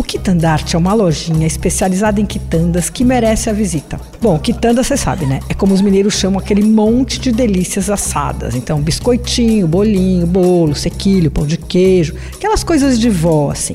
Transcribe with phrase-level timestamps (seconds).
[0.00, 4.00] O Quitandarte é uma lojinha especializada em quitandas que merece a visita.
[4.18, 5.40] Bom, quitanda você sabe, né?
[5.46, 8.54] É como os mineiros chamam aquele monte de delícias assadas.
[8.54, 13.74] Então, biscoitinho, bolinho, bolo, sequilho, pão de queijo, aquelas coisas de vó, assim.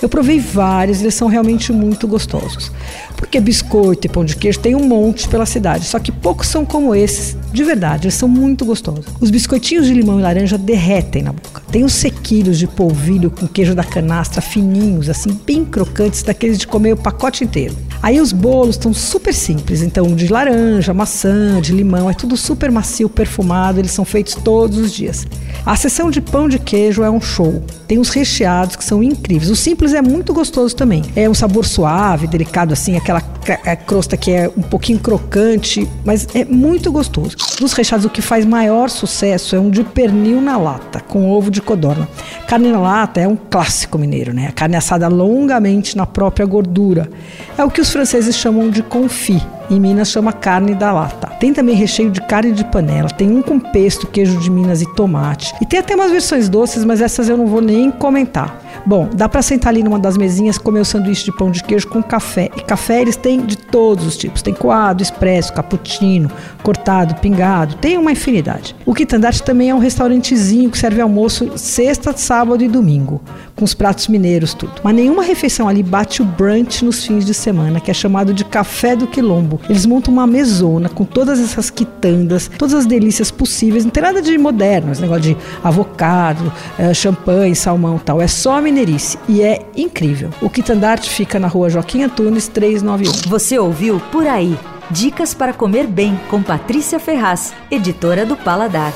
[0.00, 2.72] Eu provei vários, eles são realmente muito gostosos.
[3.14, 6.64] Porque biscoito e pão de queijo tem um monte pela cidade, só que poucos são
[6.64, 9.04] como esses, de verdade, eles são muito gostosos.
[9.20, 11.55] Os biscoitinhos de limão e laranja derretem na boca.
[11.70, 16.66] Tem os sequilhos de polvilho com queijo da canastra fininhos, assim, bem crocantes, daqueles de
[16.66, 17.76] comer o pacote inteiro.
[18.02, 22.70] Aí os bolos estão super simples, então de laranja, maçã, de limão, é tudo super
[22.70, 25.26] macio, perfumado, eles são feitos todos os dias.
[25.64, 27.62] A sessão de pão de queijo é um show.
[27.88, 29.50] Tem os recheados que são incríveis.
[29.50, 31.02] O simples é muito gostoso também.
[31.16, 33.20] É um sabor suave, delicado assim, aquela
[33.64, 37.36] é, crosta que é um pouquinho crocante, mas é muito gostoso.
[37.58, 41.50] Dos recheados, o que faz maior sucesso é um de pernil na lata, com ovo
[41.50, 42.08] de codorna.
[42.46, 44.46] Carne na lata é um clássico mineiro, né?
[44.46, 47.10] A carne assada longamente na própria gordura.
[47.58, 49.44] É o que os franceses chamam de confit.
[49.68, 51.35] Em Minas chama carne da lata.
[51.46, 54.94] Tem também recheio de carne de panela, tem um com pesto, queijo de Minas e
[54.96, 55.54] tomate.
[55.60, 58.60] E tem até umas versões doces, mas essas eu não vou nem comentar.
[58.84, 61.86] Bom, dá para sentar ali numa das mesinhas comer o sanduíche de pão de queijo
[61.86, 62.50] com café.
[62.56, 64.42] E café eles têm de todos os tipos.
[64.42, 66.28] Tem coado, expresso, cappuccino,
[66.64, 67.76] cortado, pingado.
[67.76, 68.74] Tem uma infinidade.
[68.84, 73.20] O Quitandarte também é um restaurantezinho que serve almoço sexta, sábado e domingo,
[73.56, 74.74] com os pratos mineiros tudo.
[74.84, 78.44] Mas nenhuma refeição ali bate o brunch nos fins de semana, que é chamado de
[78.44, 79.58] café do quilombo.
[79.68, 83.84] Eles montam uma mesona com todas essas quitandas, todas as delícias possíveis.
[83.84, 88.20] Não tem nada de moderno, esse negócio de avocado, eh, champanhe, salmão tal.
[88.20, 90.30] É só Mineirice e é incrível.
[90.42, 93.30] O Quitandarte fica na rua Joaquim Antunes 391.
[93.30, 94.56] Você ouviu Por Aí.
[94.90, 98.92] Dicas para comer bem com Patrícia Ferraz, editora do Paladar.